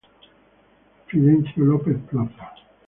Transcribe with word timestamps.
Fidencio 1.09 1.63
Lopez 1.63 1.97
Plaza. 2.09 2.55